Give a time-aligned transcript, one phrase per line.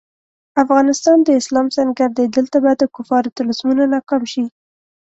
[0.63, 4.45] افغانستان د اسلام سنګر دی، دلته به د کفارو طلسمونه ناکام شي.